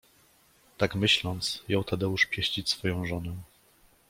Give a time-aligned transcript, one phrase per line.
[0.77, 3.35] Tak myśląc, jął Tadeusz pieścić swoją żonę.